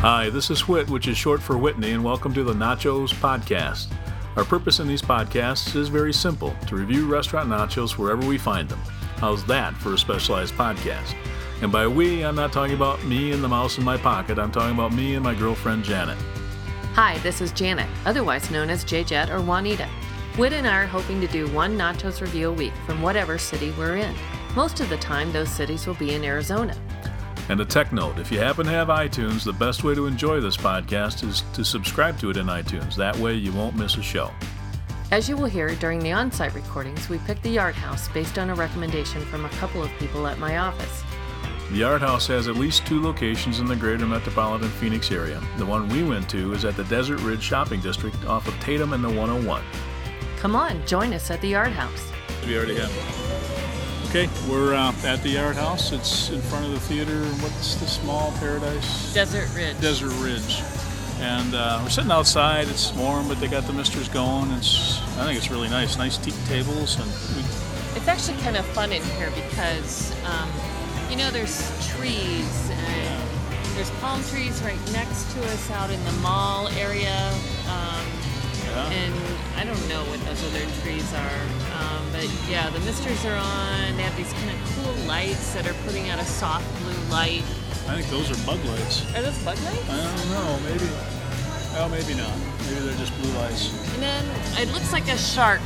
[0.00, 3.86] Hi, this is Whit, which is short for Whitney, and welcome to the Nachos Podcast.
[4.36, 8.68] Our purpose in these podcasts is very simple to review restaurant nachos wherever we find
[8.68, 8.78] them.
[9.16, 11.14] How's that for a specialized podcast?
[11.62, 14.52] And by we, I'm not talking about me and the mouse in my pocket, I'm
[14.52, 16.18] talking about me and my girlfriend Janet.
[16.92, 19.88] Hi, this is Janet, otherwise known as JJet or Juanita.
[20.36, 23.72] Whit and I are hoping to do one nachos review a week from whatever city
[23.78, 24.14] we're in.
[24.54, 26.76] Most of the time, those cities will be in Arizona.
[27.48, 30.40] And a tech note if you happen to have iTunes, the best way to enjoy
[30.40, 32.96] this podcast is to subscribe to it in iTunes.
[32.96, 34.30] That way you won't miss a show.
[35.12, 38.38] As you will hear during the on site recordings, we picked the Yard House based
[38.38, 41.04] on a recommendation from a couple of people at my office.
[41.70, 45.40] The Yard House has at least two locations in the greater metropolitan Phoenix area.
[45.58, 48.92] The one we went to is at the Desert Ridge Shopping District off of Tatum
[48.92, 49.62] and the 101.
[50.38, 52.10] Come on, join us at the Yard House.
[52.44, 53.25] We already have.
[54.16, 55.92] Okay, we're uh, at the Yard House.
[55.92, 57.22] It's in front of the theater.
[57.42, 59.12] What's the small paradise?
[59.12, 59.78] Desert Ridge.
[59.78, 60.62] Desert Ridge.
[61.20, 62.66] And uh, we're sitting outside.
[62.68, 64.52] It's warm, but they got the misters going.
[64.52, 65.98] It's I think it's really nice.
[65.98, 67.04] Nice teak tables, and
[67.36, 67.42] we,
[67.94, 70.50] It's actually kind of fun in here because, um,
[71.10, 73.28] you know, there's trees and
[73.76, 77.30] there's palm trees right next to us out in the mall area.
[77.68, 78.06] Um,
[78.64, 78.90] yeah.
[78.90, 79.14] and
[79.56, 81.65] I don't know what those other trees are.
[82.16, 83.96] But yeah, the misters are on.
[83.96, 87.42] They have these kind of cool lights that are putting out a soft blue light.
[87.88, 89.04] I think those are bug lights.
[89.14, 89.90] Are those bug lights?
[89.90, 90.58] I don't know.
[90.64, 90.88] Maybe.
[91.76, 92.32] Oh, maybe not.
[92.64, 93.70] Maybe they're just blue lights.
[93.92, 94.24] And then
[94.56, 95.60] it looks like a shark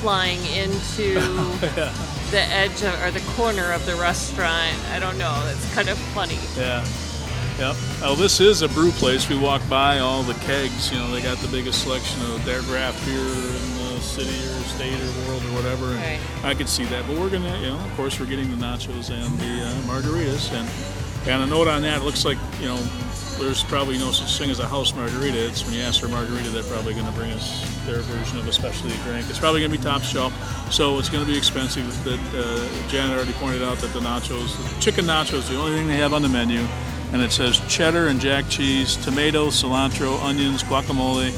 [0.00, 1.92] flying into yeah.
[2.30, 4.78] the edge of, or the corner of the restaurant.
[4.92, 5.42] I don't know.
[5.50, 6.38] It's kind of funny.
[6.56, 6.86] Yeah.
[7.58, 7.74] Yep.
[8.02, 9.28] Oh, this is a brew place.
[9.28, 10.92] We walk by all the kegs.
[10.92, 13.18] You know, they got the biggest selection of their craft beer
[14.18, 15.86] city or state or world or whatever.
[15.86, 16.20] And Right.
[16.44, 17.06] I could see that.
[17.06, 20.52] But we're gonna, you know, of course, we're getting the nachos and the uh, margaritas.
[20.52, 20.68] And
[21.28, 22.00] and a note on that.
[22.00, 22.76] It looks like you know,
[23.38, 25.46] there's probably no such thing as a house margarita.
[25.46, 28.38] It's when you ask for a margarita, they're probably going to bring us their version
[28.38, 29.28] of a specialty drink.
[29.28, 30.32] It's probably going to be top shelf,
[30.72, 31.84] so it's going to be expensive.
[32.04, 35.86] That uh, Janet already pointed out that the nachos, the chicken nachos, the only thing
[35.86, 36.66] they have on the menu,
[37.12, 41.30] and it says cheddar and jack cheese, tomato, cilantro, onions, guacamole,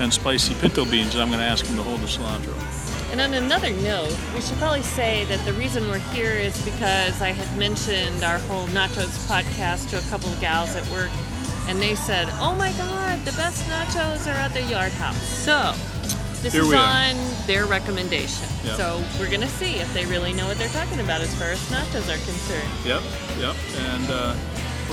[0.00, 1.14] and spicy pinto beans.
[1.16, 2.54] I'm going to ask them to hold the cilantro.
[3.12, 7.22] And on another note, we should probably say that the reason we're here is because
[7.22, 11.10] I had mentioned our whole nachos podcast to a couple of gals at work,
[11.68, 15.74] and they said, "Oh my God, the best nachos are at the Yard House." So
[16.42, 16.76] this Here is are.
[16.76, 18.48] on their recommendation.
[18.64, 18.76] Yep.
[18.76, 21.60] So we're gonna see if they really know what they're talking about as far as
[21.70, 22.72] nachos are concerned.
[22.84, 23.02] Yep,
[23.38, 23.56] yep.
[23.78, 24.34] And uh,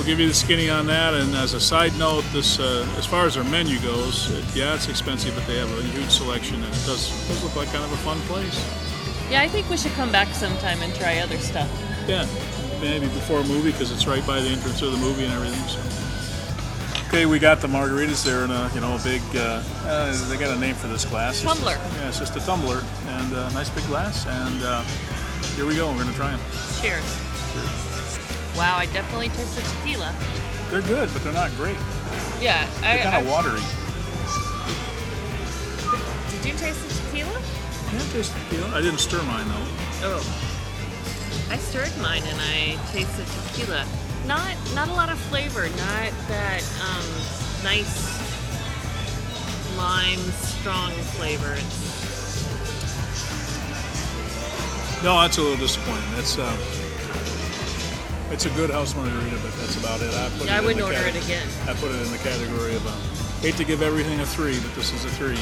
[0.02, 1.14] we'll give you the skinny on that.
[1.14, 4.74] And as a side note, this uh, as far as our menu goes, it, yeah,
[4.74, 7.84] it's expensive, but they have a huge selection, and it does, does look like kind
[7.84, 8.58] of a fun place.
[9.30, 11.70] Yeah, I think we should come back sometime and try other stuff.
[12.08, 12.26] Yeah,
[12.82, 15.62] maybe before a movie because it's right by the entrance of the movie and everything.
[15.70, 17.08] So.
[17.08, 19.22] Okay, we got the margaritas there in a you know a big.
[19.36, 21.36] Uh, uh, they got a name for this glass.
[21.36, 21.78] It's just- Tumbler.
[22.00, 24.26] yeah, it's just a tumbler and a nice big glass.
[24.26, 24.82] And uh,
[25.56, 25.92] here we go.
[25.92, 26.40] We're gonna try them.
[26.82, 27.06] Cheers.
[27.54, 27.91] Cheers.
[28.58, 30.14] Wow, I definitely taste the tequila.
[30.70, 31.78] They're good, but they're not great.
[32.42, 33.62] Yeah, I, They're kind I- of watery.
[36.42, 37.40] Did you taste the tequila?
[37.94, 38.76] Yeah, just tequila.
[38.78, 39.68] I didn't stir mine though.
[40.08, 40.48] Oh.
[41.50, 43.86] I stirred mine and I tasted tequila.
[44.26, 47.06] Not not a lot of flavor, not that um,
[47.64, 48.20] nice
[49.78, 51.54] lime strong flavor.
[51.54, 51.88] It's-
[55.04, 56.12] No, that's a little disappointing.
[56.16, 56.56] That's uh,
[58.32, 60.14] it's a good house margarita, but that's about it.
[60.14, 61.48] I put Yeah, it I wouldn't order it again.
[61.68, 62.92] I put it in the category of uh,
[63.42, 65.38] hate to give everything a three, but this is a three.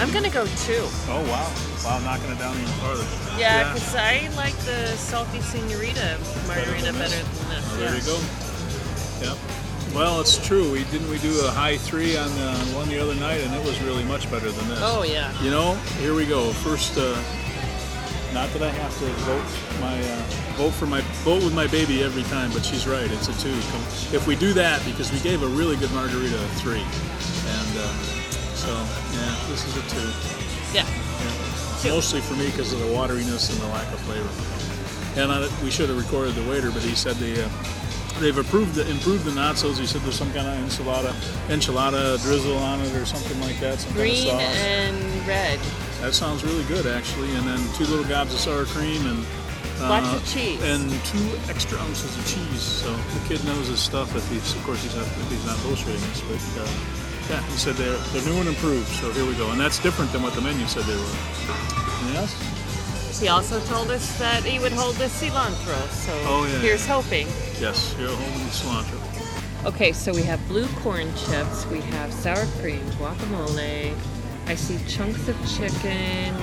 [0.00, 0.82] I'm gonna go two.
[1.06, 1.46] Oh wow,
[1.84, 3.06] wow, I'm knocking it down even farther.
[3.38, 6.18] Yeah, because I like the salty senorita
[6.48, 7.14] margarita than this?
[7.14, 7.64] better than this.
[7.70, 7.98] Oh, there yeah.
[7.98, 9.34] you go.
[9.34, 9.94] Yep.
[9.94, 10.72] Well, it's true.
[10.72, 13.64] We didn't we do a high three on the one the other night, and it
[13.64, 14.80] was really much better than this.
[14.82, 15.30] Oh yeah.
[15.42, 16.52] You know, here we go.
[16.52, 17.14] First, uh,
[18.34, 20.16] not that I have to vote my uh,
[20.58, 23.08] vote for my vote with my baby every time, but she's right.
[23.10, 23.54] It's a two.
[24.14, 27.94] If we do that, because we gave a really good margarita a three, and uh,
[28.58, 28.74] so
[29.14, 30.10] yeah, this is a two.
[30.74, 30.84] Yeah.
[30.84, 31.92] Yeah.
[31.94, 35.20] Mostly for me because of the wateriness and the lack of flavor.
[35.20, 37.48] And I, we should have recorded the waiter, but he said they uh,
[38.18, 39.78] they've approved the, improved the nachos.
[39.78, 41.12] He said there's some kind of enchilada
[41.46, 43.78] enchilada drizzle on it or something like that.
[43.78, 44.58] Some Green kind of sauce.
[44.58, 45.60] and red.
[46.04, 47.34] That sounds really good, actually.
[47.34, 49.24] And then two little gobs of sour cream and
[49.80, 50.60] uh, Lots of cheese.
[50.62, 52.60] and two extra ounces of cheese.
[52.60, 54.14] So the kid knows his stuff.
[54.14, 56.68] If he's, of course, he's not if he's not bullshitting us, but uh,
[57.32, 58.86] yeah, he said they're they're new and improved.
[59.00, 61.00] So here we go, and that's different than what the menu said they were.
[61.00, 63.18] Anything else?
[63.18, 65.80] He also told us that he would hold the cilantro.
[65.88, 66.58] So Oh, yeah.
[66.58, 67.26] here's hoping.
[67.58, 69.00] Yes, you're holding the cilantro.
[69.64, 73.94] Okay, so we have blue corn chips, we have sour cream, guacamole.
[74.46, 76.34] I see chunks of chicken,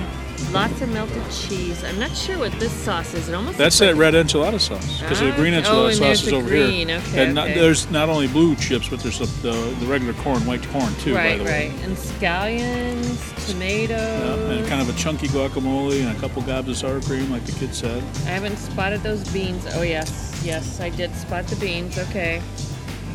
[0.52, 1.84] lots of melted cheese.
[1.84, 3.28] I'm not sure what this sauce is.
[3.28, 6.22] It almost That's that red enchilada sauce because the Ah, green oh, enchilada and sauce
[6.24, 6.98] is the over green, here.
[6.98, 7.60] okay, and not, okay.
[7.60, 11.14] there's not only blue chips, but there's the, the, the regular corn, white corn too.
[11.14, 11.68] right, by the way.
[11.70, 11.84] right.
[11.84, 13.98] And scallions, tomatoes.
[14.00, 17.44] Yeah, and kind of a chunky guacamole and a couple gobs of sour cream, like
[17.44, 18.02] the kid said.
[18.26, 19.64] I haven't spotted those beans.
[19.74, 21.98] Oh yes, yes, I did spot the beans.
[21.98, 22.40] Okay.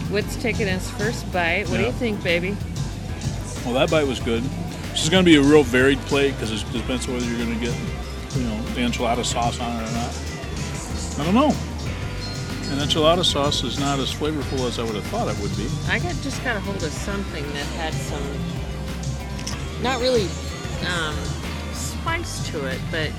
[0.09, 1.67] Whit's taking his first bite.
[1.67, 2.55] What do you think, baby?
[3.65, 4.41] Well, that bite was good.
[4.97, 7.37] This is going to be a real varied plate because it depends on whether you're
[7.37, 7.75] going to get,
[8.35, 10.11] you know, the enchilada sauce on it or not.
[11.19, 11.55] I don't know.
[12.71, 15.69] And enchilada sauce is not as flavorful as I would have thought it would be.
[15.87, 18.23] I got just got a hold of something that had some,
[19.83, 20.23] not really
[20.87, 21.15] um,
[21.73, 23.11] spice to it, but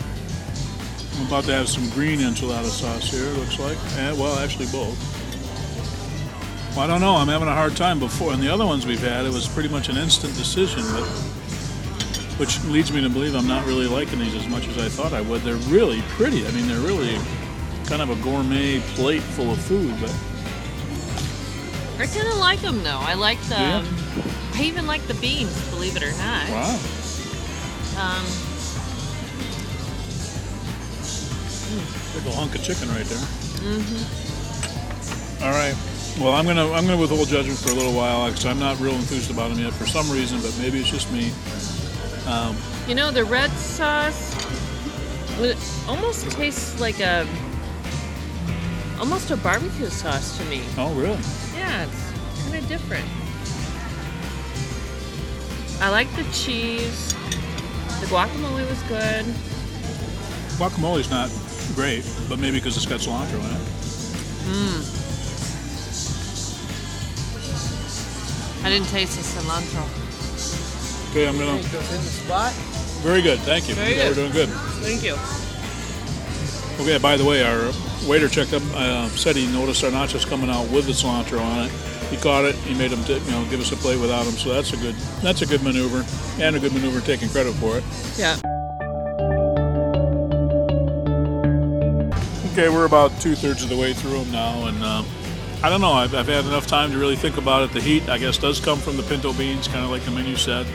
[1.20, 3.78] I'm about to have some green enchilada sauce here, it looks like.
[3.98, 4.98] And, well, actually both.
[6.70, 7.14] Well, I don't know.
[7.14, 8.32] I'm having a hard time before.
[8.32, 11.37] And the other ones we've had, it was pretty much an instant decision, but
[12.38, 15.12] which leads me to believe I'm not really liking these as much as I thought
[15.12, 15.42] I would.
[15.42, 16.46] They're really pretty.
[16.46, 17.18] I mean, they're really
[17.86, 20.10] kind of a gourmet plate full of food, but
[22.00, 23.00] I kind of like them though.
[23.00, 23.84] I like the, Yeah.
[24.54, 26.48] I even like the beans, believe it or not.
[26.48, 26.78] wow.
[27.98, 28.24] Um,
[32.14, 33.18] Big ol' hunk of chicken right there.
[33.66, 35.44] Mm-hmm.
[35.44, 35.74] All right.
[36.18, 38.94] Well, I'm gonna I'm gonna withhold judgment for a little while because I'm not real
[38.94, 41.30] enthused about them yet for some reason, but maybe it's just me.
[42.28, 42.54] Um,
[42.86, 44.36] you know, the red sauce
[45.40, 45.56] it
[45.88, 47.26] almost tastes like a,
[48.98, 50.62] almost a barbecue sauce to me.
[50.76, 51.18] Oh, really?
[51.56, 53.06] Yeah, it's kind of different.
[55.80, 57.14] I like the cheese.
[58.00, 59.24] The guacamole was good.
[60.58, 61.30] Guacamole's not
[61.74, 63.62] great, but maybe because it's got cilantro in it.
[64.48, 64.94] Mmm.
[68.64, 70.07] I didn't taste the cilantro.
[71.10, 71.52] Okay, I'm gonna.
[71.52, 72.52] Goes in the spot.
[73.02, 73.74] Very good, thank you.
[73.74, 74.16] Very Yeah, good.
[74.16, 74.48] We're doing good.
[74.82, 75.16] Thank you.
[76.82, 77.72] Okay, by the way, our
[78.08, 81.66] waiter checked up, uh, said he noticed our nachos coming out with the cilantro on
[81.66, 81.72] it.
[82.10, 82.54] He caught it.
[82.56, 84.34] He made him, t- you know, give us a plate without them.
[84.34, 86.04] So that's a good, that's a good maneuver,
[86.40, 87.84] and a good maneuver taking credit for it.
[88.16, 88.36] Yeah.
[92.52, 95.06] Okay, we're about two thirds of the way through them now, and um,
[95.62, 95.92] I don't know.
[95.92, 97.72] I've, I've had enough time to really think about it.
[97.72, 100.36] The heat, I guess, does come from the pinto beans, kind of like the menu
[100.36, 100.66] said.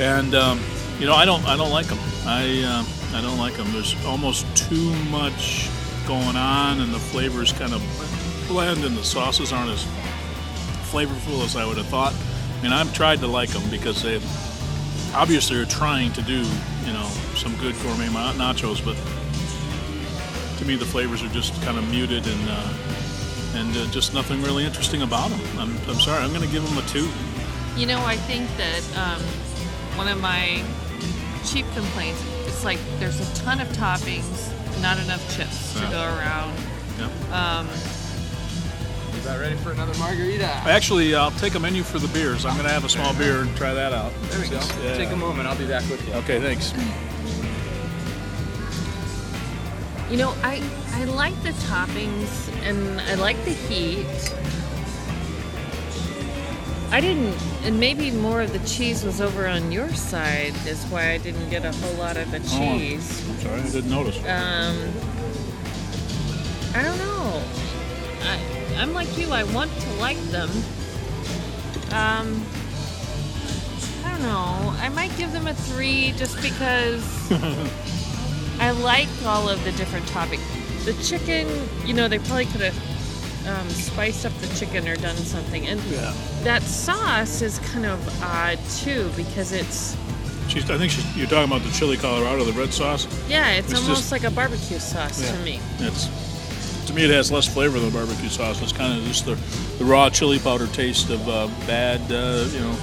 [0.00, 0.60] And um,
[0.98, 1.98] you know, I don't, I don't like them.
[2.24, 3.72] I, um I don't like them.
[3.72, 5.70] There's almost too much
[6.06, 7.82] going on, and the flavors kind of
[8.48, 9.84] blend, and the sauces aren't as
[10.90, 12.14] flavorful as I would have thought.
[12.58, 14.16] I mean, I've tried to like them because they
[15.14, 16.44] obviously are trying to do,
[16.84, 18.96] you know, some good gourmet nachos, but
[20.58, 22.74] to me the flavors are just kind of muted and uh,
[23.54, 25.40] and uh, just nothing really interesting about them.
[25.58, 27.08] I'm, I'm sorry, I'm going to give them a two.
[27.76, 29.22] You know, I think that um,
[29.98, 30.62] one of my
[31.44, 32.22] chief complaints.
[32.46, 34.48] It's like there's a ton of toppings,
[34.80, 35.90] not enough chips to Yeah.
[35.90, 36.54] go around.
[36.98, 37.58] Yeah.
[37.58, 37.68] Um,
[39.14, 40.46] You about ready for another margarita?
[40.46, 42.46] Actually, I'll take a menu for the beers.
[42.46, 44.12] I'm going to have a small beer and try that out.
[44.30, 44.60] There we go.
[44.84, 44.96] Yeah.
[44.96, 45.48] Take a moment.
[45.48, 46.14] I'll be back with you.
[46.14, 46.72] Okay, thanks.
[50.10, 50.62] you know, I
[50.92, 54.06] I like the toppings and I like the heat.
[56.90, 60.54] I didn't, and maybe more of the cheese was over on your side.
[60.66, 62.78] Is why I didn't get a whole lot of the Oh.
[62.78, 63.22] cheese.
[63.28, 64.16] I'm sorry, I didn't notice.
[64.18, 64.92] Um,
[66.74, 67.42] I don't know.
[68.22, 68.40] I,
[68.78, 69.30] I'm like you.
[69.32, 70.48] I want to like them.
[71.92, 72.42] Um,
[74.04, 74.74] I don't know.
[74.80, 77.30] I might give them a three just because
[78.60, 80.40] I like all of the different toppings.
[80.86, 81.46] The chicken,
[81.86, 82.74] you know, they probably could have
[83.46, 85.66] um, spiced up the chicken or done something.
[85.66, 86.12] And Yeah.
[86.44, 89.96] that sauce is kind of odd too because it's
[90.48, 93.06] She's, I think she's, you're talking about the chili Colorado, the red sauce.
[93.28, 95.32] yeah, it's, It's almost just- like a barbecue sauce Yeah.
[95.32, 95.60] to me.
[95.80, 96.08] It's
[96.86, 98.62] to me, it has less flavor than barbecue sauce.
[98.62, 99.34] It's kind of just the,
[99.78, 102.74] the raw chili powder taste of uh, bad, uh, you know,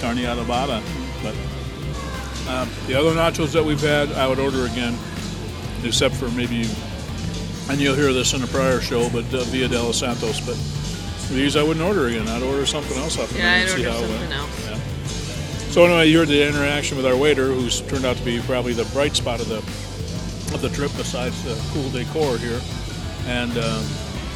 [0.00, 0.80] carne adobada.
[1.24, 1.34] But
[2.48, 4.96] um, the other nachos that we've had, I would order again,
[5.82, 6.68] except for maybe,
[7.68, 10.40] and you'll hear this in a prior show, but uh, Via de los Santos.
[10.40, 10.56] But
[11.34, 12.26] these I wouldn't order again.
[12.28, 14.32] I'd order something else off of Yeah, there I'd order something went.
[14.32, 14.66] else.
[14.66, 14.78] Yeah.
[15.70, 18.72] So anyway, you heard the interaction with our waiter, who's turned out to be probably
[18.72, 19.58] the bright spot of the
[20.54, 22.58] of the trip, besides the cool decor here.
[23.26, 23.84] And um,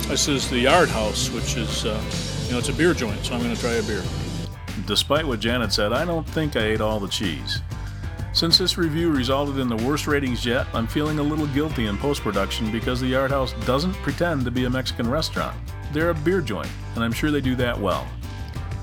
[0.08, 1.98] this is the Yard House, which is uh,
[2.46, 4.02] you know it's a beer joint, so I'm going to try a beer.
[4.86, 7.62] Despite what Janet said, I don't think I ate all the cheese.
[8.34, 11.98] Since this review resulted in the worst ratings yet, I'm feeling a little guilty in
[11.98, 15.54] post production because the Yard House doesn't pretend to be a Mexican restaurant.
[15.92, 18.08] they're a beer joint, and I'm sure they do that well.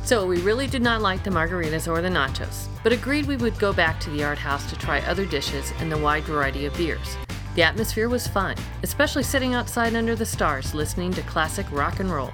[0.04, 3.58] So we really did not like the margaritas or the nachos, but agreed we would
[3.58, 6.78] go back to the Yard house to try other dishes and the wide variety of
[6.78, 7.18] beers.
[7.56, 12.12] The atmosphere was fun, especially sitting outside under the stars listening to classic rock and
[12.12, 12.32] roll.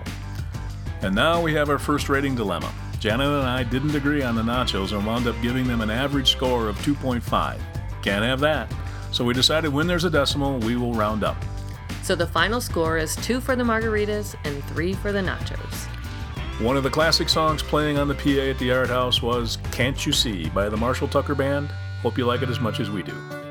[1.01, 2.73] And now we have our first rating dilemma.
[2.99, 6.31] Janet and I didn't agree on the nachos and wound up giving them an average
[6.31, 7.59] score of 2.5.
[8.01, 8.73] Can't have that.
[9.11, 11.37] So we decided when there's a decimal, we will round up.
[12.03, 15.87] So the final score is two for the margaritas and three for the nachos.
[16.61, 20.05] One of the classic songs playing on the PA at the Yard House was Can't
[20.05, 21.69] You See by the Marshall Tucker Band.
[22.01, 23.44] Hope you like it as much as we do.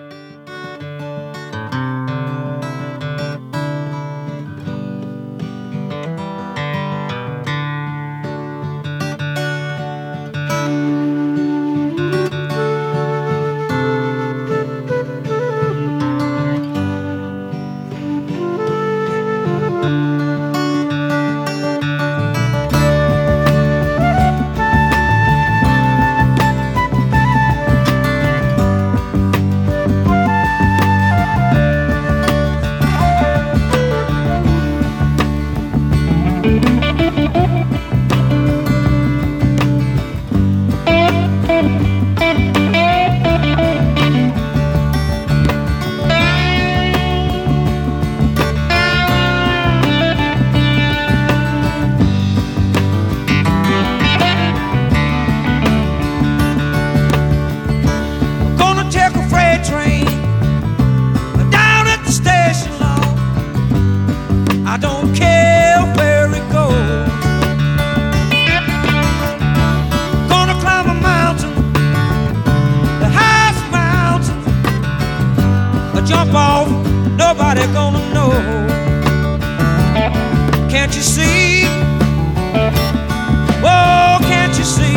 [82.57, 84.95] Oh, can't you see?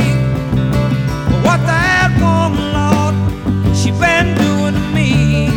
[1.46, 3.16] what that woman, Lord,
[3.76, 5.50] she been doing to me.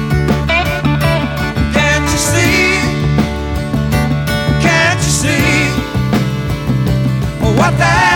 [1.76, 2.80] Can't you see?
[4.66, 5.70] Can't you see?
[7.58, 8.09] what that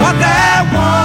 [0.00, 0.99] what that woman,